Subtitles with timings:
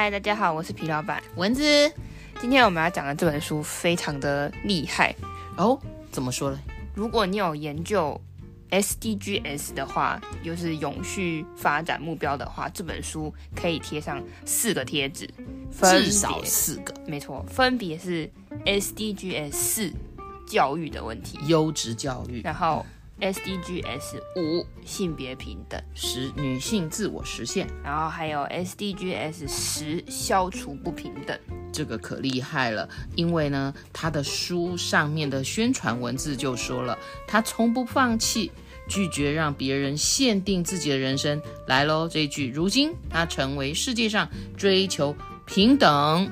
[0.00, 1.22] 嗨，大家好，我是皮老板。
[1.36, 1.62] 蚊子。
[2.40, 5.14] 今天我们要讲的这本书非常的厉害。
[5.58, 5.78] 哦，
[6.10, 6.58] 怎么说呢？
[6.94, 8.18] 如果你有研究
[8.70, 15.28] SDGs 的话，就是永续发展目标的话，这本书可以贴上四个贴纸，
[15.82, 18.32] 至少四个，没错，分别是
[18.64, 19.92] SDGs 四
[20.46, 22.86] 教育的问题，优质教育，然后
[23.20, 31.38] SDGs 五性别平等，十女性自我实现，然后还有 SDGs 十消除不平等。
[31.72, 38.50] 这个可厉害了，因为呢，他的书上面的宣传文字就说了，他从不放弃，
[38.88, 41.40] 拒绝让别人限定自己的人生。
[41.68, 45.14] 来喽，这一句，如今他成为世界上追求
[45.46, 46.28] 平等，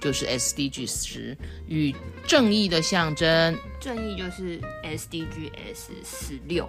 [0.00, 1.36] 就是 SDG 十
[1.66, 1.94] 与
[2.26, 3.56] 正义的象征。
[3.80, 6.68] 正义就是 SDGs 十六，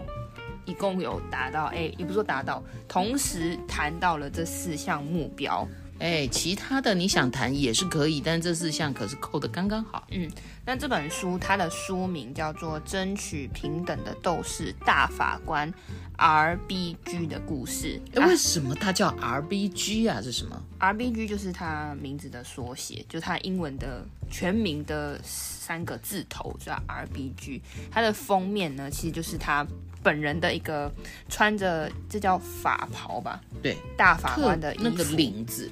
[0.66, 5.68] 一共有达到，哎，也不说达到，同时谈到了这四项目标。
[6.00, 10.06] 哎，其他的你想谈也是可以，但这四项可是扣的刚刚好。
[10.12, 10.30] 嗯，
[10.66, 15.72] 那这本书它的书名叫做《争取平等的斗士大法官
[16.17, 18.00] RBG 的故事》。
[18.22, 20.22] 哎，为什么它叫 RBG 啊？
[20.23, 27.61] 这是什么？RBG 就是它名字的缩写，就是它英文的全名的三个字头叫 RBG。
[27.92, 29.66] 它的封面呢，其实就是它
[30.02, 30.92] 本人的一个
[31.30, 33.42] 穿着这叫法袍吧？
[33.61, 35.72] 对，大法官的衣服，那个领子。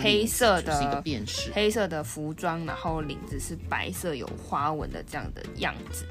[0.00, 6.04] 黑色的，一个辨识，黑色的服装，然后领子是白色有花纹的这样的样子。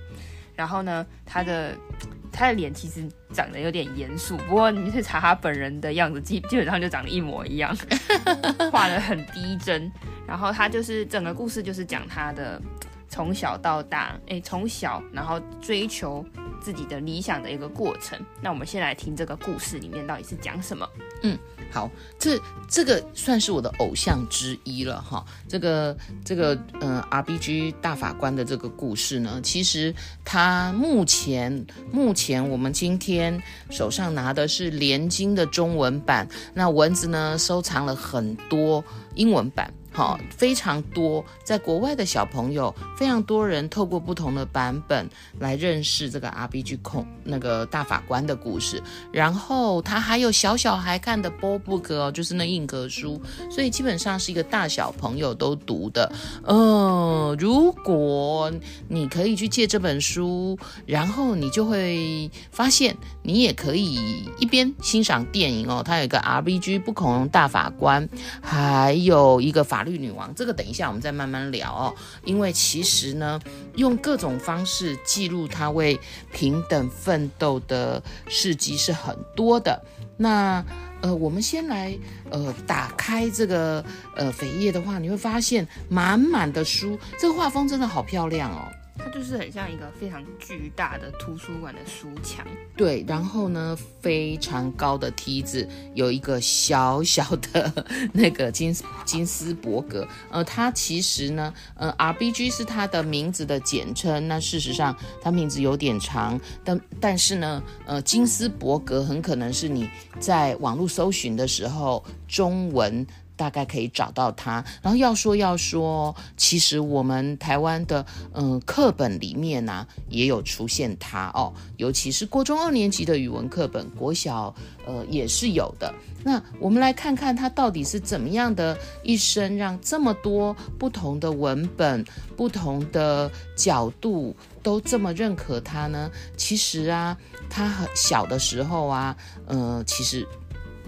[0.61, 1.75] 然后呢，他的
[2.31, 7.75] 他的脸其实长得有点严肃，不过你去查他本人的样子，基基本上就长得一模一样，
[8.71, 9.91] 画得很逼真。
[10.27, 12.61] 然后他就是整个故事就是讲他的
[13.09, 16.23] 从小到大，哎，从小然后追求
[16.61, 18.17] 自己的理想的一个过程。
[18.41, 20.87] 那我们先来听这个故事里面到底是讲什么？
[21.23, 21.37] 嗯。
[21.73, 21.89] 好，
[22.19, 25.25] 这这个算是我的偶像之一了哈。
[25.47, 25.95] 这个
[26.25, 29.95] 这个嗯，RBG 大法官的这个故事呢，其实
[30.25, 38.83] 他目前目前我们今天手上拿的是连经的中文版，那蚊子呢收藏了很多
[39.15, 39.73] 英文版。
[39.93, 48.81] 好，非常多，在国外的小朋友，非常多人透过不同的版本来认识这个 RBG 控那个大法官的故事。
[49.11, 56.09] 然后他还有小小孩看的 BookBook 哦，就是那硬格书，所以基本上是一个大小朋友都读的。
[56.45, 58.49] 呃，如果
[58.87, 68.07] 你可以去借这本书，然后你就会发现，你也可以一边欣赏电影哦，它有一个 RBG 不恐龙大法官，
[68.41, 69.80] 还有一个法。
[69.81, 71.95] 法律女王，这个等一下我们再慢慢聊哦。
[72.23, 73.41] 因为其实呢，
[73.77, 75.99] 用各种方式记录她为
[76.31, 79.83] 平等奋斗的事迹是很多的。
[80.17, 80.63] 那
[81.01, 81.97] 呃，我们先来
[82.29, 83.83] 呃打开这个
[84.15, 88.61] 呃扉页的话，你会发现满满的书，这个画风真的好漂亮哦。
[88.97, 93.03] 它就是很像一个非常巨大的图书馆的书墙，对。
[93.07, 100.07] 然后呢，非常高的梯子，有一个小小的 那个金金斯伯格。
[100.29, 104.27] 呃，它其实呢，呃，RBG 是它的名字的简称。
[104.27, 113.05] 那事实上，它名字有点长，但但是呢，呃，金斯伯格很可能是你在网络搜寻的时候中文。
[113.41, 114.63] 大概可以找到它。
[114.83, 124.53] 然后要说要说，其实我们台湾的嗯课本里面呢、也有出现它哦，尤其是国中二年级的语文课本，国小
[124.85, 125.91] 呃也是有的。
[126.23, 132.05] 那我们来看看它到底是怎么样的一生，让这么多不同的文本、
[132.37, 136.11] 不同的角度都这么认可它呢？
[136.37, 137.17] 其实啊，
[137.49, 139.17] 它很小的时候啊，
[139.47, 140.27] 呃，其实。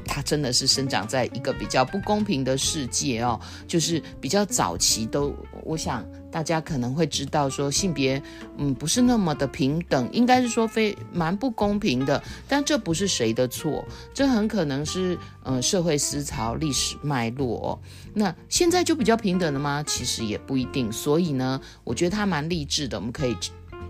[0.05, 8.21] 他真的是生长在一个比较不公平的世界哦，就是比较早期都，我想大家可能会知道说性别，
[8.57, 12.21] 嗯，不是那么的平等，应该是说非蛮不公平的。
[12.47, 17.79] 但这不是谁的错，这很可能是呃社会思潮、历史脉络。
[18.13, 19.83] 那现在就比较平等了吗？
[19.85, 20.91] 其实也不一定。
[20.91, 23.35] 所以呢，我觉得他蛮励志的，我们可以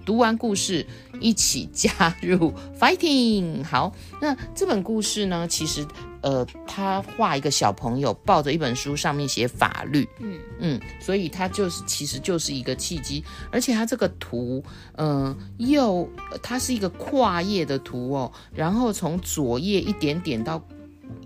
[0.06, 0.86] 读完故事
[1.20, 3.64] 一起加入 fighting。
[3.64, 5.86] 好，那这本故事呢，其实
[6.22, 14.64] 呃，他画一个小朋友抱着一本书，上面写法律，嗯嗯，所以他就是其实就是一个契机，而且他这个图，
[14.96, 16.10] 嗯、呃，又
[16.42, 20.62] 它是一个跨页的图哦，然后从左页一点点到。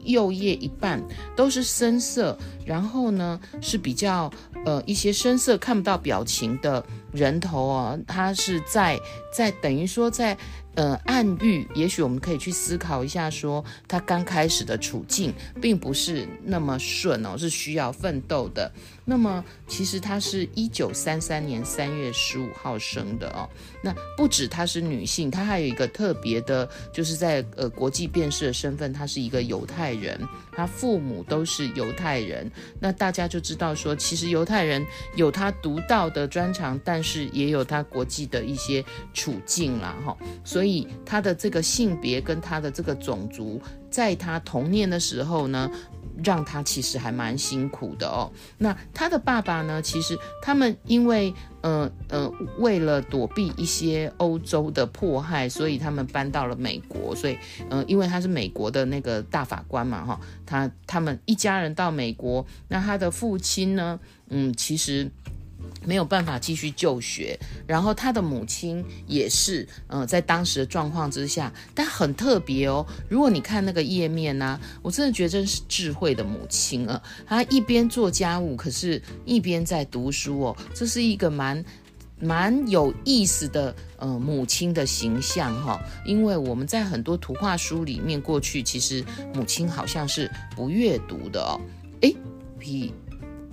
[0.07, 1.01] 右叶一半
[1.35, 4.31] 都是深色，然后呢是比较
[4.65, 8.99] 呃一些深色看不到表情的人头啊，它是在
[9.31, 10.37] 在等于说在。
[10.77, 18.71] 呃，暗喻，也许我们可以去思考一下说，他刚开始的处境并不是那么顺哦，是需要奋斗的。
[19.03, 23.49] 那么，其实他是一九三三年三月十五号生的哦。
[23.81, 30.19] 那不止她是女性，她还有一个特别的，就是在呃国际辨识的身份，她是一个犹太人，
[30.51, 32.51] 她父母都是犹太人。
[32.79, 34.85] 那大家就知道说，其实犹太人
[35.15, 38.83] 有他独到的专长，但是也有他国际的一些
[39.13, 40.15] 处境啦，哈。
[40.43, 40.66] 所以。
[40.67, 45.71] 以他的这个性别跟他的这个种族，在他童年的时候呢，
[46.23, 48.31] 让他其实还蛮辛苦的哦。
[48.57, 57.15] 那他的爸爸呢，其实他们因为呃呃，为了躲避一些欧洲的迫害，所以他们搬到了美国。
[57.15, 57.37] 所以
[57.69, 63.99] 呃，因为他是美国的那个大法官嘛，哈，他他们一家人到美国，那他的父亲呢，
[64.29, 65.09] 嗯，其实。
[65.85, 72.85] 没有办法继续就学，然后他的母亲也是，呃，在当时的状况之下，但很特别哦。
[73.09, 77.01] 如果你看那个页面呢、我真的觉得真是智慧的母亲啊。
[77.25, 80.57] 她一边做家务，可是一边在读书哦。
[80.73, 81.63] 这是一个蛮
[82.19, 89.03] 蛮有意思的，呃，母亲的形象哈、因为我们在很多图画书里面，过去其实
[89.33, 91.59] 母亲好像是不阅读的哦。
[92.01, 92.15] 诶
[92.59, 92.93] ，P。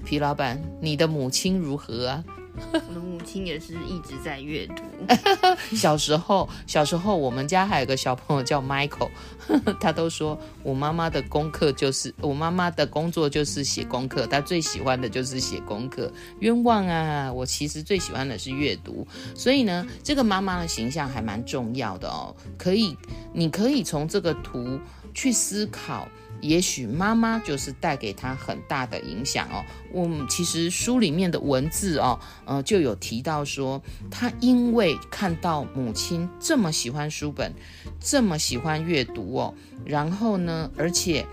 [0.04, 2.24] 皮老板，你的母亲如何啊？
[2.72, 4.84] 我的母亲也是一直在阅读。
[5.74, 9.10] 小时候，小时候我们家还有个小朋友叫 Michael，
[9.80, 16.12] 他都说我妈妈的功课就是我妈妈的工作就是写功课，他最喜欢的就是写功课。
[16.38, 17.32] 冤枉啊！
[17.32, 19.04] 我其实最喜欢的是阅读。
[19.34, 22.36] 所以呢，这个妈妈的形象还蛮重要的哦。
[22.56, 22.96] 可以，
[23.32, 24.78] 你可以从这个图
[25.12, 26.06] 去思考。
[26.46, 29.64] 也许妈妈就是带给他很大的影响哦。
[29.90, 37.52] 我们其实书里面的文字哦，呃，就有提到说，他因为看到母亲这么喜欢书本，
[37.98, 39.54] 这么喜欢阅读哦，
[39.84, 41.26] 然后呢，而且。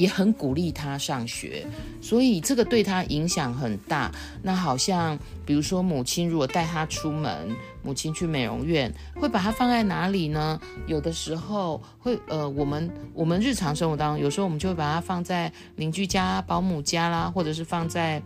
[0.00, 1.66] 也很鼓励他上学，
[2.00, 4.10] 所以这个对他影响很大。
[4.42, 10.58] 那好像比如说，母亲如果带他出门，母亲去美容院，会把他放在哪里呢？
[10.86, 18.22] 有的时候会，呃，我们我们日常生活当中，有时候我们就会把他放在邻居家、保姆家啦，或者是放在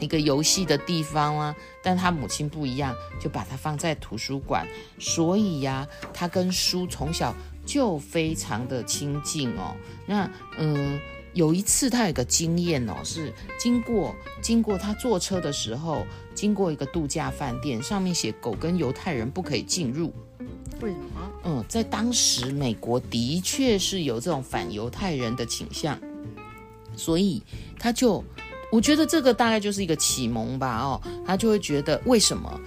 [0.00, 1.54] 一个游戏的地方啦。
[1.80, 4.66] 但他母亲不一样，就把他放在图书馆。
[4.98, 7.32] 所以呀，他跟书从小。
[7.64, 9.74] 就非常的亲近哦。
[10.06, 10.98] 那嗯，
[11.32, 16.04] 有一次他有个经验哦，是经过经过他坐车的时候，
[16.34, 20.12] 经过一个度假饭店，上面写狗跟犹太人不可以进入。
[20.80, 21.30] 为什么？
[21.44, 25.98] 嗯，在当时美国的确是有这种反犹太人的倾向，
[26.96, 27.42] 所以
[27.78, 28.22] 他就
[28.72, 32.60] 我觉得这个大概就是一个启蒙吧哦，他就会觉得为什么？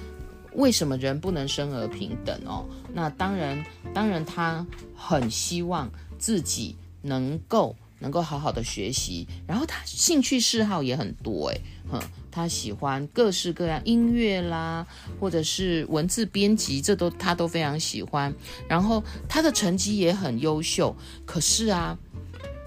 [0.53, 2.65] 为什么人不能生而平等哦？
[2.95, 3.61] 那当然，
[3.93, 4.65] 当然，他
[4.95, 11.99] 很希望自己能够能够好好的学习，然后他兴趣嗜好也很多诶，哼，
[12.31, 14.87] 他喜欢各式各样音乐啦，
[15.19, 18.33] 或者是文字编辑，这都他都非常喜欢。
[18.69, 21.97] 然后他的成绩也很优秀，可是啊，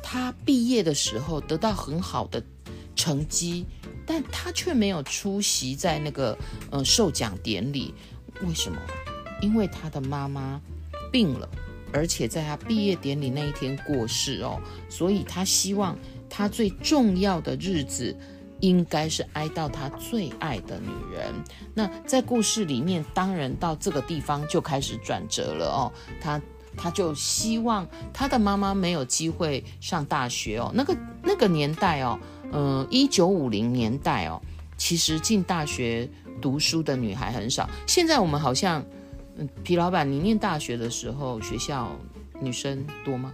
[0.02, 2.44] 他毕业的时候得到很好的
[2.94, 3.64] 成绩。
[4.10, 6.36] 但他却没有出席在那个
[6.70, 7.94] 呃授奖典礼，
[8.42, 8.78] 为什么？
[9.40, 10.60] 因为他的妈妈
[11.10, 11.48] 病了，
[11.92, 15.96] 而且在他毕业典礼那一天过世哦，所以他希望
[16.28, 18.16] 他最重要的日子
[18.60, 21.32] 应该是哀悼他最爱的女人。
[21.74, 26.40] 那在故事里面，当然到这个地方就开始转折了哦，他
[26.76, 32.18] 他就希望他的妈妈没有机会上大学哦，那个那个年代哦。
[32.50, 34.40] 嗯，一九五零年代哦，
[34.78, 36.08] 其实进大学
[36.40, 37.68] 读书的女孩很少。
[37.86, 38.82] 现在我们好像，
[39.62, 41.96] 皮老板，你念大学的时候，学校
[42.40, 43.32] 女生多吗？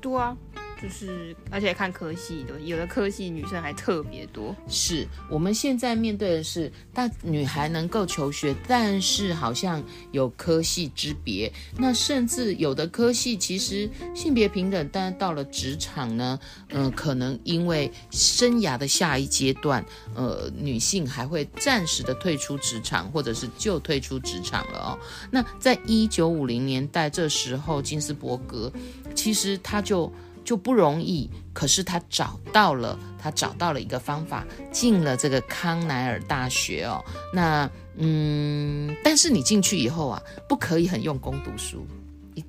[0.00, 0.36] 多啊，
[0.82, 4.56] 就是而且看科系的，有的科系女生还特别多。
[4.66, 11.52] 是我们现在面对的是大女孩能够求学，但是好像有科系之别。
[11.76, 19.84] 那甚至有的科系其实性别平等，但到了职场呢，嗯、可能因为生涯的下一阶段，
[20.14, 24.98] 呃，女性还会暂时的退出职场，或者是就退出职场了哦。
[25.30, 28.72] 那在一九五零年代这时候，金斯伯格
[29.14, 30.10] 其实他就。
[30.50, 37.04] 就不容易，可是他找到了，他找到了一个方法，进了这个康奈尔大学哦。
[37.32, 41.86] 那嗯，但是你进去以后啊，不可以很用功读书，
[42.34, 42.44] 也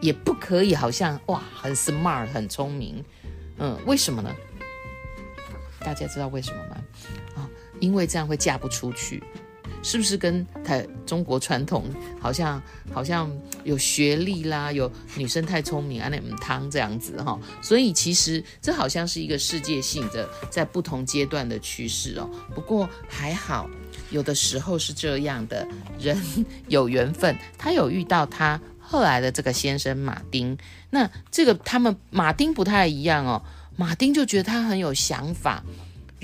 [0.00, 3.04] 也不可以好像哇很 smart 很聪明，
[3.58, 4.34] 嗯，为什么呢？
[5.80, 6.76] 大家知道为什么吗？
[7.34, 7.46] 啊、
[7.80, 9.22] 因为这样会嫁不出去。
[9.86, 11.84] 是不是跟台中国传统
[12.20, 12.60] 好像
[12.92, 13.30] 好像
[13.62, 17.38] 有学历啦，有女生太聪明啊，那汤这样子哈？
[17.62, 22.28] 所以其实这好像是一个世界性的，在不同阶段的趋势哦。
[22.52, 23.70] 不过还好，
[24.10, 25.64] 有的时候是这样的，
[26.00, 26.20] 人
[26.66, 30.58] 有缘分，他有遇到他后来的这个先生马丁。
[30.90, 33.40] 那这个他们马丁不太一样哦，
[33.76, 35.62] 马丁就觉得他很有想法。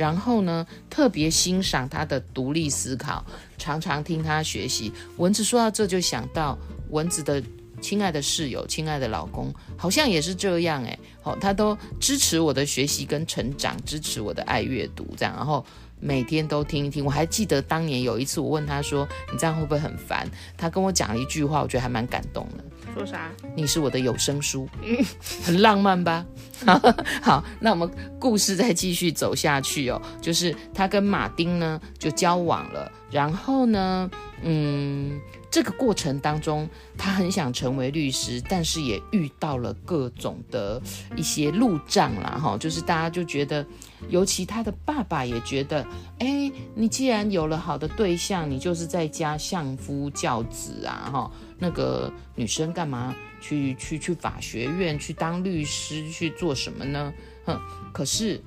[0.02, 3.25] 然后呢，特别欣赏他的独立思考，
[3.56, 4.92] 常常听他学习。
[5.18, 6.59] 蚊子说到这就想到
[6.90, 7.40] 蚊子的
[7.80, 10.99] 亲爱的室友、亲爱的老公，好像也是这样诶。
[11.23, 15.64] 好，他都支持我的学习跟成长，支持我的爱阅读，这样，然后
[16.00, 17.04] 每天都听一听。
[17.04, 20.28] 我还记得当年有一次，我问他说：“你这样会不会很烦？”
[20.59, 22.64] 他跟我讲了一句话，我觉得还蛮感动的。
[22.95, 23.31] 说啥？
[23.57, 24.97] 你是我的有声书，嗯
[25.45, 26.25] 很浪漫吧？
[27.23, 30.01] 好，那我们故事再继续走下去哦。
[30.21, 34.11] 就是他跟马丁呢就交往了，然后呢，
[34.43, 35.21] 嗯，
[35.52, 36.66] 这个过程当中，
[36.97, 40.80] 他很想成为律师，但是也遇到了各种的
[41.14, 42.40] 一些路障啦。
[42.42, 42.56] 哈。
[42.56, 43.64] 就是大家就觉得，
[44.09, 45.87] 尤其他的爸爸也觉得，
[46.18, 51.30] 哎，你既然有了好的对象，你就是在家相夫教子啊，哈。
[51.59, 57.12] 那个女生干嘛去去去法学院去当律师去做什么呢？
[57.44, 57.61] 哼，
[57.92, 58.42] 可是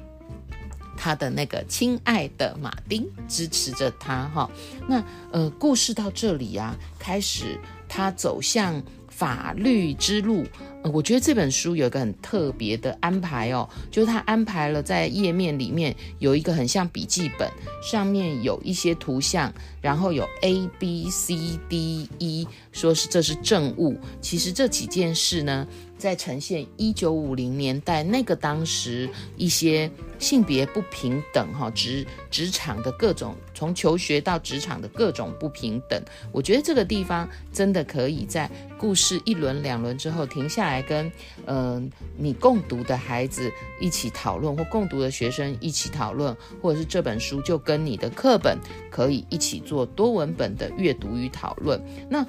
[0.97, 4.49] 他的那个亲爱的马丁支持着他哈。
[4.87, 10.45] 那呃，故事到这里啊，开始他走向法律之路。
[10.93, 17.49] 我觉得这本书有一个很特别的安排哦，就是他安排了在页面里面有一个很像笔记本，
[17.81, 23.97] 上面有一些图像，然后有 A B C D E，说是这是证物。
[24.21, 25.65] 其实这几件事呢，
[25.97, 36.01] 在呈现一九五零年代那个当时一些性别不平等哈，职职场的各种，从求学到职场的各种不平等。
[36.31, 40.85] 我觉得这个地方真的可以在故事一轮两轮之后停下来。
[40.85, 41.11] 跟
[41.47, 48.57] 嗯、你共读的孩子一起讨论，或共读的学生一起讨论，或者是这本书就跟你的课本
[48.91, 51.81] 可以一起做多文本的阅读与讨论。
[52.07, 52.23] 那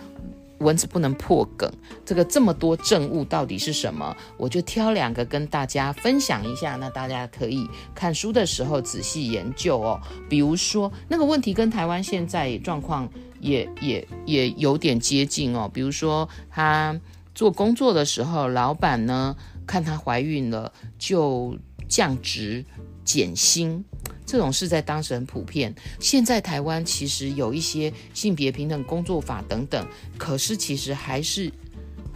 [0.59, 1.71] 蚊子不能破梗，
[2.05, 4.17] 这个这么多证物到底是什么？
[4.37, 10.01] 我就挑两个跟大家分享一下，那大家可以看书的时候仔细研究哦。
[10.29, 13.09] 比如说那个问题跟台湾现在状况
[13.41, 15.71] 也也也有点接近哦。
[15.73, 16.99] 比如说他。
[17.37, 19.37] 做工作的时候，老板呢
[19.67, 21.55] 看她怀孕了，就
[21.87, 22.65] 降职
[23.05, 23.85] 减薪，
[24.26, 25.75] 这种事在当时很普遍。
[26.00, 29.87] 现在台湾其实有一些性别平等工作法等等，
[30.18, 31.50] 可是其实还是。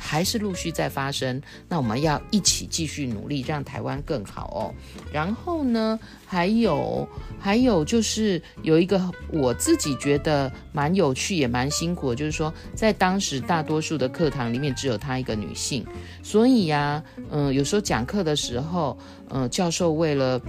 [0.03, 4.73] 还是陆续在发生，那我们要一起继续努力，让台湾更好哦。
[5.13, 7.07] 然后呢，还有
[7.39, 8.99] 还有就是有一个
[9.31, 15.85] 我自己觉得蛮有趣也蛮辛苦的，就是说在当时大多数的课堂里面只有她一个女性，
[16.23, 18.97] 所以呀、嗯、有时候讲课的时候，
[19.29, 20.41] 嗯、教授为了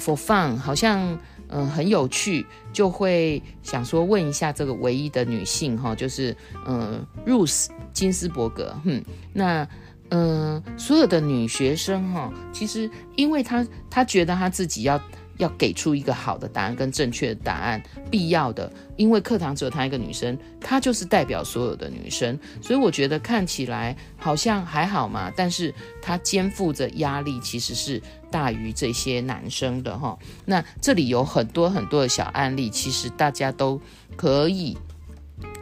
[0.00, 1.18] for fun，好像。
[1.52, 9.02] 嗯，很有趣，就会想说问一下这个唯一的女性哈，就是嗯，Ruth 金斯伯格，哼，
[9.32, 9.66] 那
[10.10, 15.02] 嗯，所有的女学生哈，其实因为她她觉得她自己要。
[15.38, 27.98] 要给出一个好的答案跟正确的答案，必要的，因为课堂只有她一个女生，她就是代表所有的女生，所以我觉得看起来好像还好嘛，但是她肩负着压力其实是
[28.30, 30.18] 大于这些男生的哈。
[30.44, 33.80] 那这里有很多很多的小案例，其实大家都
[34.16, 34.76] 可以。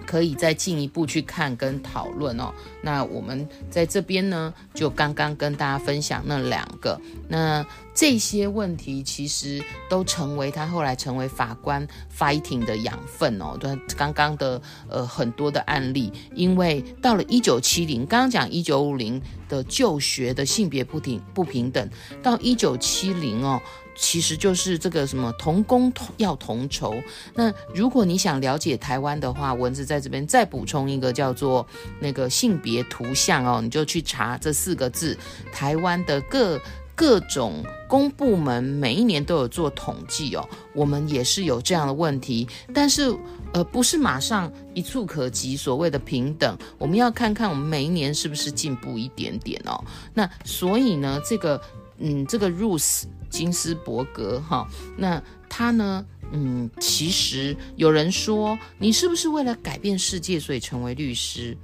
[0.08, 2.50] 可以再进一步去看跟讨论哦。
[2.80, 6.98] 那我们在这边呢，就刚刚跟大家分享那两个。
[7.28, 7.62] 那
[7.94, 11.86] 这些问题其实都成为他后来成为法官
[12.16, 13.54] fighting 的养分哦。
[13.60, 21.86] 对，刚刚的呃很多的案例，因为到了一九七零，刚刚讲一九五零的就学的性别不平不平等，
[22.22, 23.60] 到一九七零哦。
[24.00, 26.94] 其实就是这个什么同工同要同酬。
[27.34, 31.66] 那如果你想了解台湾的话，蚊子在这边再补充一个叫做
[32.00, 35.18] 那个性别图像哦，你就去查这四个字。
[35.52, 36.60] 台湾的各
[36.94, 43.14] 各种公部门每一年都有做统计哦，我们也是有这样的问题，但是
[43.52, 49.82] 呃不是马上一触可及所谓的平等，我们要看看我们每一年是不是进步一点点哦。
[50.12, 51.60] 那所以呢，这个
[51.98, 53.04] 嗯这个 Ruth。
[53.30, 56.02] 金斯伯格，哈，那他呢？
[56.32, 61.54] 嗯，其实有人说，你是不是为了改变世界，所以成为律师？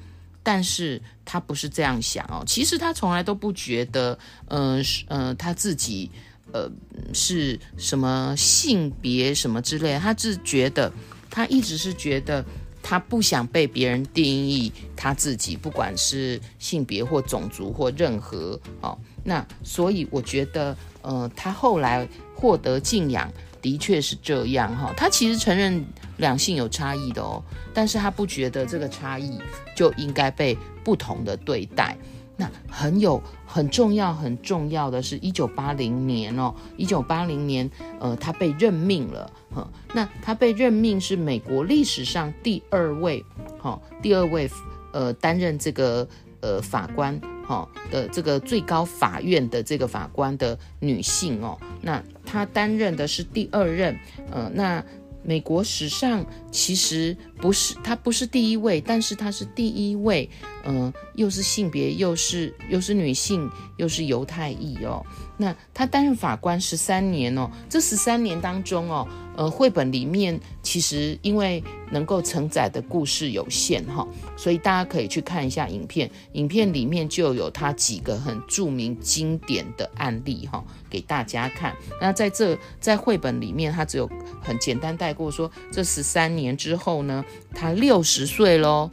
[0.43, 2.45] 但是他不是这样想哦。
[2.47, 6.11] 其实他从来都不觉得，呃，呃，他自己，
[6.53, 6.71] 呃，
[7.15, 9.99] 是什么性别什么之类。
[9.99, 10.93] 他只觉得，
[11.31, 12.45] 他一直是觉得，
[12.85, 18.97] 他不想被别人定义他自己，不管是性别或种族或任何哦。
[19.25, 20.77] 那所以我觉得。
[21.07, 24.91] 呃，他后来获得敬仰，的确是这样哈。
[24.97, 25.85] 他其实承认
[26.17, 29.39] 两性有差异的哦，但是他不觉得这个差异
[29.77, 31.95] 就应该被不同的对待。
[32.37, 39.31] 那很有很重要很重要的是，一九八零年哦，一九八零年，呃，他被任命了。
[39.55, 43.25] 哈，那他被任命是美国历史上第二位，
[43.61, 44.51] 哈，第二位，
[44.93, 46.07] 呃，担任这个
[46.41, 47.21] 呃法官。
[47.47, 53.95] 好的，这个最高法院的这个法官的女性哦，那她担任的是第二任，
[54.31, 54.83] 呃，那
[55.25, 60.29] 美国史上其实不是他不是第一位，但是他是第一位，
[60.65, 65.05] 嗯、又是性别又是又是女性又是犹太裔哦，
[65.37, 69.09] 那他担任法官十三年哦，这十三年当中哦。
[69.37, 76.09] 呃，绘本里面其实因为能够承载的故事有限哈，所以大家可以去看一下影片。
[76.33, 81.75] 影片里面就有他几个很著名经典的案例哈，给大家看。
[82.01, 84.09] 那在这在绘本里面，他只有
[84.41, 88.89] 很简单带过说，这十三年之后呢，他六十岁喽。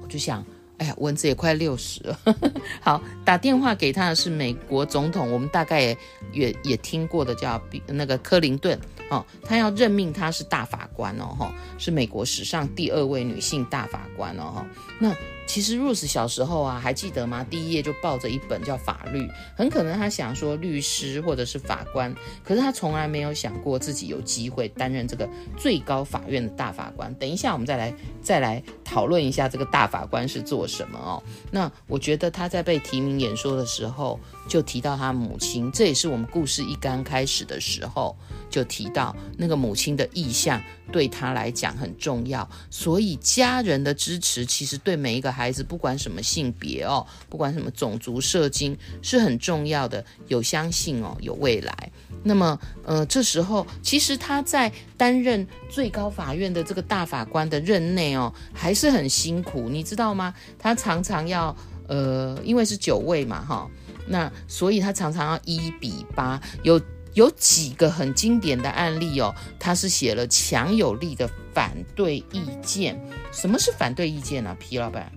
[0.00, 0.44] 我就想，
[0.78, 2.18] 哎呀，蚊子也快六十了。
[2.80, 5.98] 好，打电话给他的是美国总统，我们大概也
[6.32, 8.78] 也也听过的叫比那个克林顿。
[9.10, 14.66] 哦，他要任命他是大法官哦，哈，是美国史上第二位女性大法官哦，哈。
[14.98, 15.14] 那
[15.48, 17.44] 其实 Ruth 小时候啊，还记得吗？
[17.48, 19.26] 第一页就抱着一本叫法律，
[19.56, 22.14] 很可能他想说律师或者是法官，
[22.44, 27.12] 可是他从来没有想过自己有机会担任这个最高法院的大法官。
[27.14, 31.22] 等一下我们再来再来讨论一下这个大法官是做什么哦。
[31.50, 38.14] 那我觉得他在被提名演说的时候，就提到他母亲，这也是我们故事一刚开始的时候
[38.50, 51.92] 就提到那个母亲的意向对他来讲很重要，所以家人的支持其实对每一个孩子，不管什么性别哦，不管什么种族、社经是很重要的，有相信哦，有未来。
[52.24, 60.34] 那么，呃，这时候其实他在担任最高法院的这个大法官的任内哦，还是很辛苦，你知道吗？
[60.58, 63.70] 他常常要呃，因为是九位嘛，哈。
[64.08, 66.80] 那所以他常常要一比八，有
[67.14, 72.98] 有几个很经典的案例哦，他是写了强有力的反对意见。
[73.30, 74.56] 什么是反对意见呢？
[74.58, 75.12] 皮老板，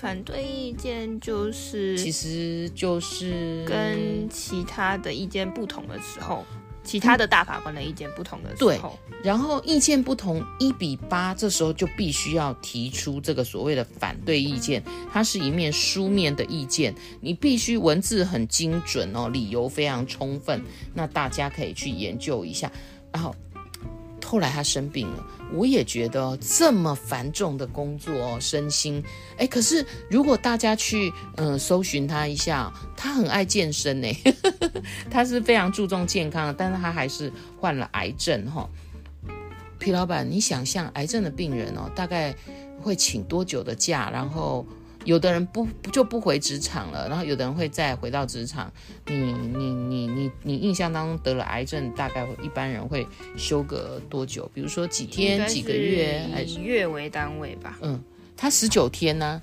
[0.00, 6.42] 反对意见就是，其实就是跟其他的意见不同的时候。
[6.82, 14.82] 其他的大法官的意见不同的时候，对，然后意见不同一比八，这时候就必须要提出这个所谓的反对意见，
[15.12, 22.72] 它是一面书面的意见，你必须文字很精准哦，理由非常充分，那大家可以去研究一下，
[23.12, 23.34] 然后。
[24.22, 29.02] 后来他生病了，我也觉得这么繁重的工作，身心
[29.36, 34.08] 哎，可是如果大家去嗯、搜寻他一下，他很爱健身呢，
[35.10, 38.68] 他是非常注重健康的，但是他还是患了癌症哈、
[39.78, 42.34] 皮老板，你想象癌症的病人哦，大概
[42.80, 44.10] 会请多久的假？
[44.10, 44.66] 然后。
[45.04, 48.70] 有的人不就不回职场了，然后有的人会再回到职场。
[49.06, 54.50] 你你你你你印象当中得了癌症，大概一般人会休个多久？
[54.52, 57.78] 比如说几天、几个月，以月为单位吧。
[57.80, 58.02] 嗯，
[58.36, 59.40] 他十九天呢，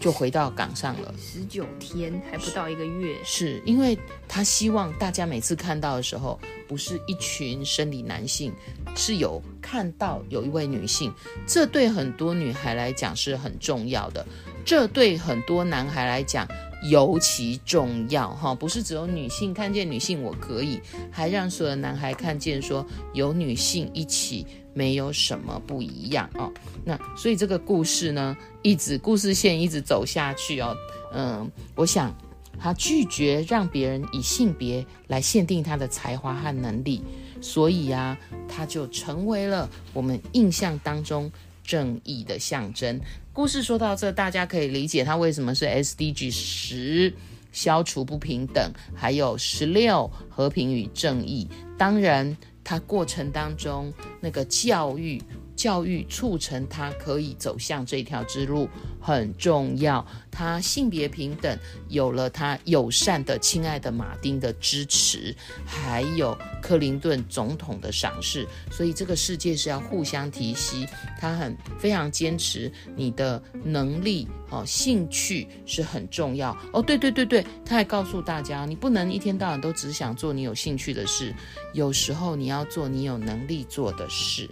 [0.00, 1.14] 就回到岗上了。
[1.18, 8.52] 十九天还不到一个月，是因为他希望大家每次看到的时候，不是一群生理男性，
[8.94, 11.12] 是有看到有一位女性，
[11.46, 14.24] 这对很多女孩来讲是很重要的。
[14.64, 16.48] 这对很多男孩来讲
[16.90, 20.80] 尤其重要哈，不是只有女性看见女性我可以，
[21.10, 26.50] 还让所有男孩看见说有女性一起没有什么不一样哦。
[26.82, 30.74] 那所以这个故事呢，一直故事线一直走下去哦。
[31.12, 32.14] 嗯，我想
[32.58, 37.02] 他拒绝让别人以性别来限定他的才华和能力，
[37.44, 41.30] 所以呀，它就成为了我们印象当中
[41.62, 42.98] 正义的象征。
[43.34, 47.12] 故事说到这，大家可以理解它为什么是 SDG 十，
[47.52, 51.46] 消除不平等，还有十六和平与正义。
[51.76, 55.20] 当然，它过程当中那个教育。
[55.56, 58.68] 教育促成他可以走向这条之路
[59.00, 60.04] 很重要。
[60.30, 61.56] 他性别平等，
[61.88, 70.88] 有了他友善的、亲爱的马丁的支持，还有克林顿总统的赏识，所以这个世界是要互相提携。
[71.20, 76.82] 他很非常坚持你的能力哦，兴趣是很重要哦。
[76.82, 81.32] 对对对对，他还告诉大家，你不能一天到晚都只想做你有兴趣的事，
[81.72, 84.50] 有时候你要做你有能力做的事。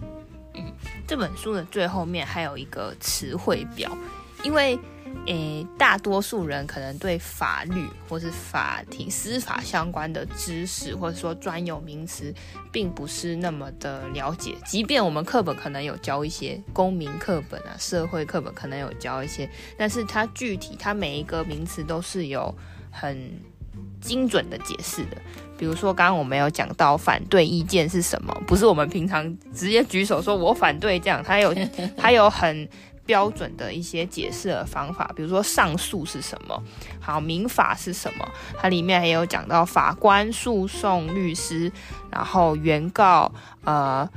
[0.55, 0.73] 嗯，
[1.07, 3.97] 这本书的最后面还有一个词汇表，
[4.45, 4.79] 因为
[5.27, 12.35] 诶，大多数人可能对法律或是法庭、司法相关的知识，或者说专有名词，
[12.73, 14.57] 并不是那么的了解。
[14.65, 22.53] 即便我们课本可能有教一些，公民课本啊、社会课本可能有教一些，但是它具体，它每一个名词都是有
[22.91, 23.31] 很
[24.01, 25.19] 精准的解释的。
[25.63, 31.55] 比如说，刚刚我们有讲到反对意见是什么，不是我们平常直接举手说我反对这样，它有
[31.97, 32.69] 它有很
[33.07, 35.09] 标准的一些解释的方法。
[35.15, 36.61] 比如说上诉是什么，
[36.99, 41.71] 好，民法是什么，它里面也有讲到法官、诉讼、律师，
[42.11, 44.11] 然后原告，呃。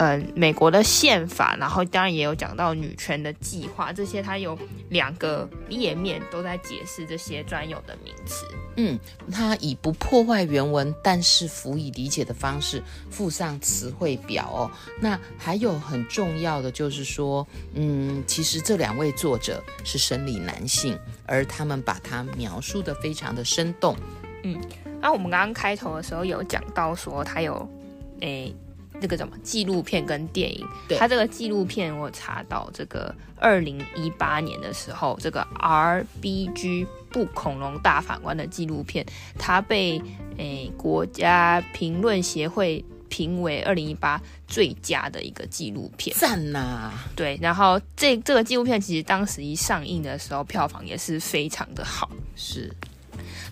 [0.00, 4.56] 嗯，美国的宪法，然后当然也有讲到女权的计划，这些它有
[4.90, 8.46] 两个页面都在解释这些专有的名词。
[8.76, 8.96] 嗯，
[9.32, 12.80] 它以不破坏原文，但是辅以理解的方式
[13.10, 14.70] 附上词汇表哦。
[15.00, 23.96] 那还有很重要的就是说，嗯，其实这两位作者是生理男性，而他们把它描述的非常的生动。
[24.44, 24.60] 嗯，
[25.00, 27.68] 那我们刚刚开头的时候有讲到说，他有
[28.20, 28.54] 诶。
[29.00, 30.66] 这个什么纪录片跟电影？
[30.88, 39.06] 对，他这个纪录片我查到，这个二零一八年的时候，这个 RBG 不恐龙大法官的纪录片，
[39.38, 40.00] 它被
[40.36, 47.04] 诶国家评论协会评为二零一八最佳的一个纪录片，赞呐、啊！
[47.14, 52.10] 对，然后这这个纪录片其实当时一上映的时候，票房也是非常的好。
[52.34, 52.74] 是，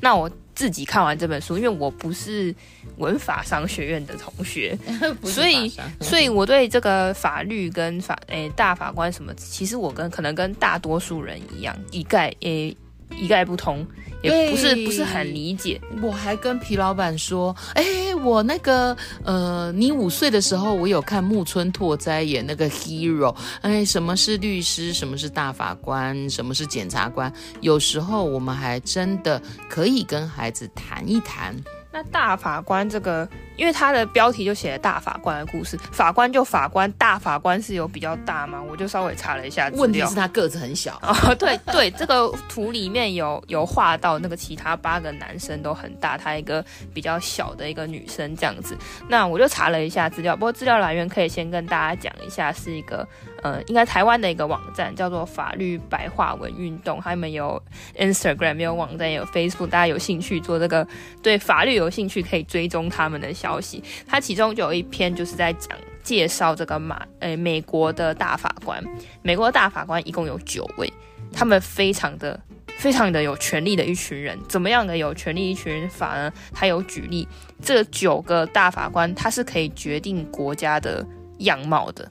[0.00, 0.30] 那我。
[0.56, 2.52] 自己看完这本书，因为我不是
[2.96, 4.76] 文法商学院的同学，
[5.22, 12.70] 所以所以我对这个法律跟法诶、欸、大法官什么，其实我跟可能跟大多数人一样，一概诶。
[12.70, 12.76] 欸
[13.16, 13.86] 一概不通，
[14.26, 15.80] 也不是不是很理解。
[16.02, 17.84] 我还跟皮老板说，哎，
[18.24, 27.32] 我那个呃，你五岁的时候，我有看木村拓哉演那个 Hero，哎，什么是律师，什么是大法官，什么是检察官？
[27.60, 31.54] 有时候我们还真的可以跟孩子谈一谈。
[31.96, 38.62] 那大法官这个，因为他的标题就写了大法官的故事，法官就法官，大法官是有比较大吗？
[38.70, 41.00] 我就稍微查了一下，问题是他个子很小。
[41.00, 48.76] 哦，对对，这个图里面有有画到那个其他八个男生都很大，他一个比较小的一个女生这样子。
[49.08, 53.08] 那我就查了一下资料，不过资料来源可以先跟大家讲一下，是一个。
[53.46, 57.62] 呃，应该台湾的一个网站叫做法律白话文运动，他们有
[57.96, 60.84] Instagram，有网站，有 Facebook，大家有兴趣做这个
[61.22, 63.80] 对法律有兴趣可以追踪他们的消息。
[64.04, 68.82] 它其中就有一篇就是在讲介绍这个马，呃，美国的大法官。
[69.22, 70.92] 美国的大法官一共有九位，
[71.32, 72.40] 他们非常的
[72.78, 74.36] 非常的有权力的一群人。
[74.48, 76.32] 怎么样的有权力一群人法呢？
[76.52, 77.28] 他有举例，
[77.62, 81.06] 这九个大法官他是可以决定国家的
[81.38, 82.10] 样貌的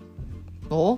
[0.70, 0.98] 哦。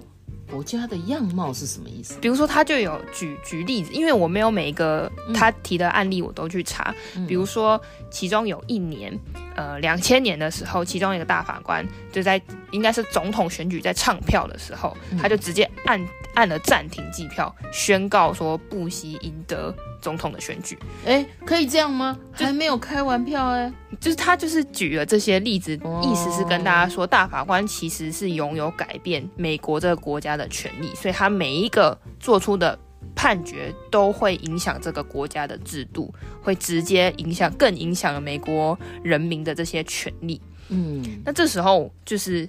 [0.50, 2.18] 国家的样貌是什么意思？
[2.20, 6.94] 比如说，他就有举举例子，因为我没有每一个他提的案例我都去查。
[7.16, 7.80] 嗯、比如说，
[8.10, 9.18] 其中有一年，
[9.56, 19.74] 呃，两千年的时候，其中一个大法官就在应该是总统选举在唱票的时候，他就直接按按了暂停计票，宣告说不惜赢得
[20.08, 20.80] 总统的选举。
[21.06, 22.18] 哎，可以这样吗？
[22.32, 23.70] 还没有开完票哎。
[24.00, 32.80] 就是他就是举了这些例子，意思是跟大家说，大法官其实是拥有改变美国这个国家的权利，所以他每一个做出的
[33.14, 40.40] 判决都会影响这个国家的制度，会直接影响，更影响了美国人民的这些权利。
[40.70, 42.48] 嗯，那这时候就是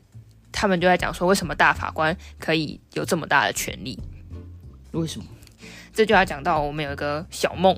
[0.53, 3.99] 他们就在讲说，为什么大法官可以有这么大的权利？
[4.93, 5.27] 为什么？
[5.99, 7.77] 这就要讲到我们有一个小梦。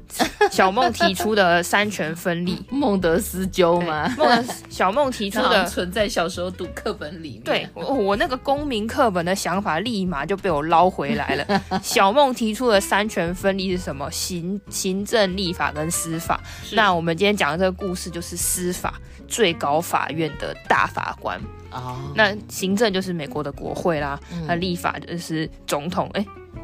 [0.52, 4.14] 小梦提出的三权分立，孟德斯鸠吗？
[4.18, 7.40] 孟小梦提出的 存在小时候读课本里面。
[7.44, 11.62] 对，我我那个公民课本的想法立马就被我捞回来了。
[11.82, 14.10] 小梦提出的三权分立是什么？
[14.10, 16.38] 行行政、立法跟司法。
[16.72, 21.96] 那我们今天讲的这个故事就是司法，最高法院的大法官啊。
[21.96, 22.16] Oh.
[22.16, 26.10] 那行政就是美国的国会啦，那、嗯、立法就是总统。
[26.12, 26.22] 哎。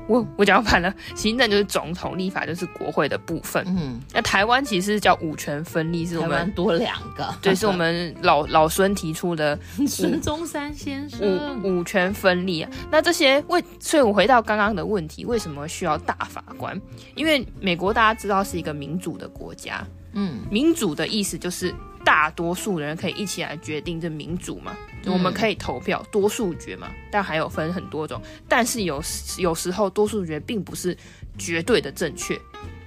[0.09, 3.63] 我我讲反了，行政就是总统，立法就是国会的部分。
[3.69, 12.71] 嗯，那台湾其实叫五权分立，是我们多两个，对，是我们老老孙提出的 孙中山先生五五权分立啊。
[12.91, 16.81] 那这些为，所以我回到刚刚的问题，为什么需要大法官？
[17.15, 21.75] 因为美国大家知道是一个民主的国家，嗯，民主的意思就是。
[22.09, 24.75] 大多数人可以一起来决定这民主嘛？
[25.05, 26.89] 我们可以投票，多数决嘛。
[27.13, 28.19] 但还有分很多种，
[28.49, 29.03] 但是有
[29.37, 30.97] 有时候多数决并不是
[31.37, 32.35] 绝对的正确。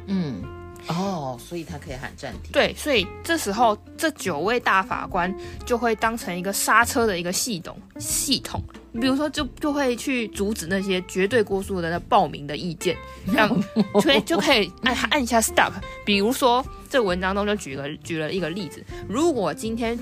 [0.08, 0.42] 嗯，
[0.88, 2.52] 哦，所以他可以喊暂停。
[2.52, 5.34] 对，所以这时候这九位大法官
[5.66, 8.62] 就会当成一个刹车的一个系统系统。
[9.00, 13.64] 比如说就，就就会去阻止那些绝对过数人的报名的意见，这样
[14.02, 15.72] 所以就可以按按一下 stop。
[16.06, 16.66] 比如说。
[16.92, 19.98] 这文章中就举个举了一个例子，如果今天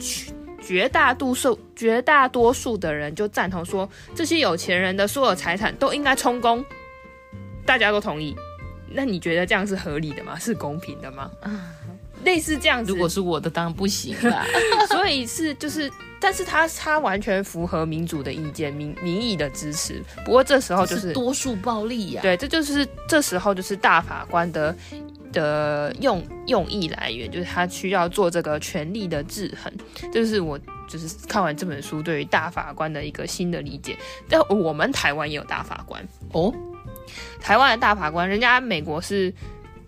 [0.59, 6.65] 绝大多数绝大多数的人就赞同说，这些有钱人的所有财产都应该充公，
[7.63, 8.35] 大家都同意，
[8.93, 10.38] 那你觉得这样是合理的吗？
[10.39, 11.30] 是公平的吗？
[12.25, 14.43] 类似这样子，如果是我的，当然不行了。
[14.91, 20.04] 所以是就是，但是他他完全符合民主的意见，民民意的支持。
[20.25, 22.23] 不过这时候就是，是多数暴力呀、啊。
[22.23, 24.75] 对，这就是这时候就是大法官的
[25.32, 29.71] 的用用意来源，就是他需要做这个权力的制衡。
[30.12, 33.97] 这就是我就是看完这本书对于大法官的一个新的理解。
[34.28, 36.54] 但我们台湾也有大法官哦，
[37.39, 39.33] 台湾的大法官，人家美国是。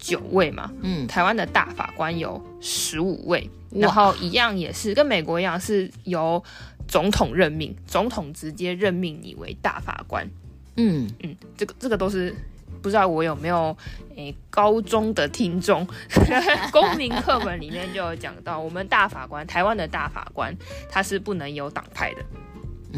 [0.03, 6.43] 九位嘛，嗯，台湾的大法官有十五位，然后一样也是跟美国一样，是由
[6.87, 10.27] 总统任命，总统直接任命你为大法官，
[10.75, 12.35] 嗯嗯，这个这个都是
[12.81, 13.77] 不知道我有没有
[14.15, 15.87] 诶、欸、高中的听众，
[16.73, 20.51] 公民课本里面就有讲到，我们大法官，台湾的大法官
[20.89, 22.25] 他是不能有党派的。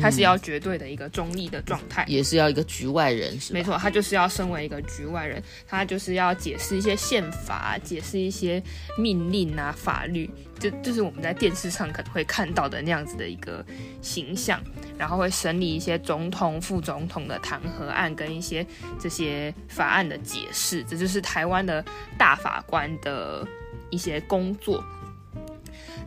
[0.02, 3.54] 他是要绝对的一个中立的状态，也是要一个局外人，是？
[3.54, 8.62] 没错，他就是要身为一个局外人，他就是要解释一些宪法，解释一些
[8.98, 10.30] 命令啊、法律，
[10.60, 13.66] 就就是我们在电视上可能会看到的那样子的一个
[14.02, 14.62] 形象，
[14.98, 18.66] 然后会审理一些总统、副总统的弹劾案跟一些
[19.00, 21.84] 这些法案的解释，这就是台湾的
[22.18, 23.48] 大法官的
[23.90, 24.84] 一些工作。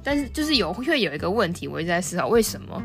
[0.03, 2.83] 但是就是有会有一个问题，我一直在思考为什么。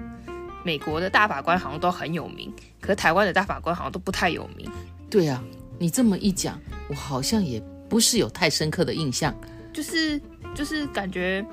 [0.63, 4.69] 美国的大法官好像都很有名，可是台湾的大法官好像都不太有名。
[5.09, 5.43] 对啊，
[5.79, 9.35] 你这么一讲，我好像也不是有太深刻的印象。
[9.73, 10.21] 就是
[10.53, 11.45] 就是感觉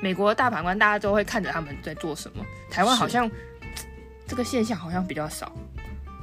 [0.00, 3.30] 美国的大法官大家都会看着他们在做什么，台湾好像
[4.26, 5.52] 这个现象好像比较少。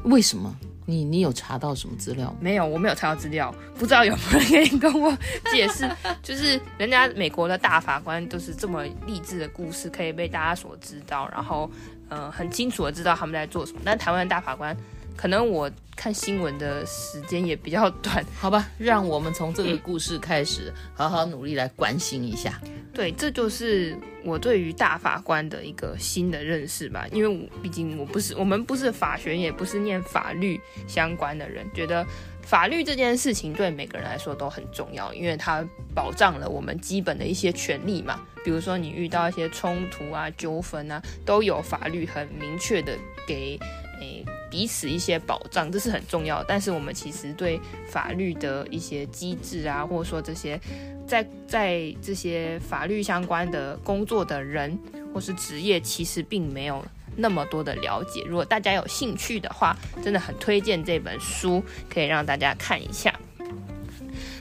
[0.04, 0.56] 为什么？
[0.88, 2.36] 你你有查到什么资料？
[2.40, 5.18] 没有，我没有查到资料，不知道有没有人可以跟我
[5.52, 5.90] 解释。
[6.22, 11.68] 就是人家美国的大法官都是这么励志的故事，可以被大家所知道，然后。
[12.10, 14.76] 嗯，很清楚的知道他们在做什么，但台湾大法官，
[15.16, 22.60] 可能我看新闻的时间也比较短， 好吧，让我们从这个故事开始，好好努力来关心一下。
[22.94, 32.06] 对，这就是我对于大法官的一个新的认识吧，因为我毕竟我不是，我们不是法学，也不是念法律相关的人，觉得。
[32.46, 38.22] 法律这件事情对每个人来说都很重要，因为它保障了我们基本的一些权利嘛。
[38.44, 42.96] 比如说你遇到一些冲突啊、纠纷啊，都有法律很明确的
[43.28, 43.60] 给
[44.00, 46.46] 诶彼此一些保障，这是很重要的。
[46.48, 50.60] 但是我们其实对法律的一些机制啊，或者说这些
[51.08, 54.78] 在在这些法律相关的工作的人
[55.14, 56.84] 或是职业，其实并没有。
[57.18, 63.18] 那么多的了解，如果大家有兴趣的话，真的很推荐这本书，可以让大家看一下。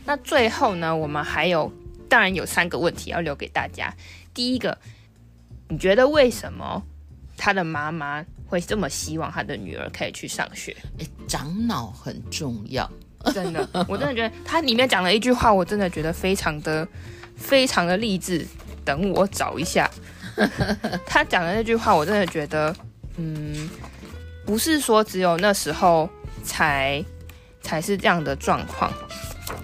[0.04, 1.72] 那最后呢，我们还有，
[2.08, 3.94] 当然有三个问题要留给大家。
[4.34, 4.76] 第一个，
[5.68, 6.82] 你觉得为什么
[7.36, 10.76] 他的妈妈会这么希望他的女儿可以去上学？
[10.98, 12.90] 诶，长脑很重要，
[13.34, 16.86] 真的，我真的觉得他里面讲了一句话，我真的觉得非常的
[17.36, 18.46] 非常的励志。
[18.84, 19.90] 等我找一下。
[21.06, 22.74] 他讲的那句话，我真的觉得，
[23.16, 23.70] 嗯，
[24.44, 26.06] 不是说只有那时候
[26.42, 27.02] 才
[27.62, 28.92] 才是这样的状况。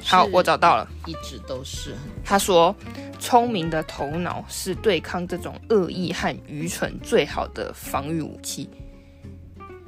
[0.02, 1.94] 好，我找到了，一直都是。
[2.24, 2.74] 他说，
[3.20, 8.68] 聪明的头脑是对抗这种恶意和愚蠢最好的防御武器。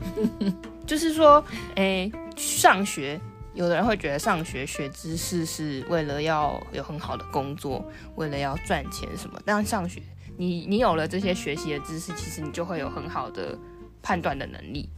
[0.87, 1.42] 就是说，
[1.77, 3.18] 诶，上学
[3.55, 7.85] 有的人会觉得上学学知识是为了要有很好的工作，
[8.16, 9.40] 为了要赚钱什么。
[9.45, 10.03] 但上学，
[10.37, 13.57] 你你有了这些学习的知识，其实你就会有很好的
[14.03, 14.88] 判断的能力。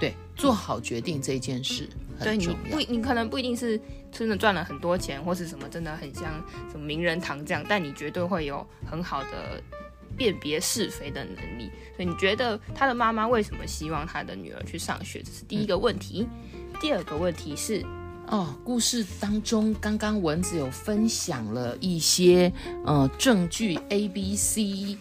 [0.00, 2.76] 对，做好决定这件事很重要。
[2.76, 3.80] 对，你不，你可能不一定是
[4.18, 9.62] 真的赚了很多钱，或是什么真的很像什么名人堂这样，但你绝对会有很好的
[10.16, 11.70] 辨别是非的能力。
[11.94, 15.22] 所以你觉得他的妈妈为什么希望他的女儿去上学？
[15.22, 16.26] 这是第一个问题。
[16.54, 17.84] 嗯、第二个问题是，
[18.28, 22.52] 哦，故事当中刚刚蚊子有分享了一些
[22.84, 24.96] 呃证据 A、B、C，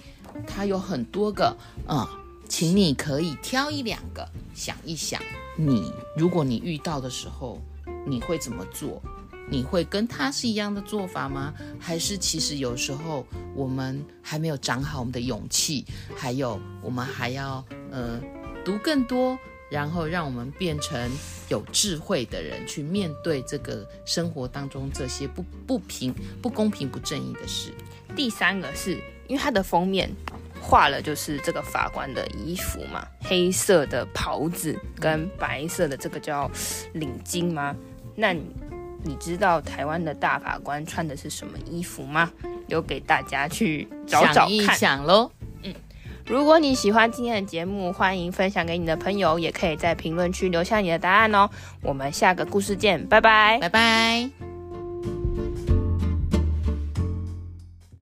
[0.45, 1.55] 它有很多个
[1.87, 2.09] 啊。
[2.09, 2.09] 呃
[2.47, 4.23] 请你可以挑一两个
[4.53, 5.19] 想一想，
[5.57, 7.59] 你如果你遇到的时候，
[8.05, 9.01] 你会怎么做？
[9.47, 11.53] 你会跟他是一样的做法吗？
[11.79, 18.19] 还是其实有时候我们还没有长好我们的勇气，还有我们还要呃
[18.63, 19.37] 读更多，
[19.69, 21.11] 然后让我们变成
[21.47, 27.71] 有智慧的人，去面对这个生活当中这些不不平、不公平、不正义的事。
[28.15, 30.09] 第三个是因为它的封面。
[30.67, 36.49] 画了就是这个法官的衣服嘛，黑色的袍子跟白色的这个叫
[36.93, 37.75] 领巾吗？
[38.15, 42.31] 那你，知道台湾的大法官穿的是什么衣服吗？
[42.67, 44.33] 留给大家去找找看。
[44.33, 45.29] 想一想喽。
[45.61, 45.73] 嗯，
[46.25, 51.47] 如果你喜欢今天的节目，欢迎分享给你的朋友，也可以在评论区留下你的答案哦。
[51.81, 54.54] 我们下个故事见，拜拜，拜拜。